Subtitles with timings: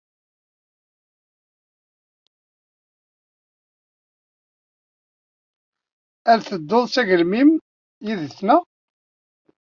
[6.31, 7.51] Ad tedduḍ s agelmim
[8.05, 8.61] yid-nteɣ?